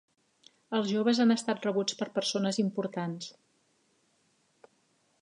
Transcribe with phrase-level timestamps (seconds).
[0.77, 3.31] Els joves han estat rebuts per persones importants.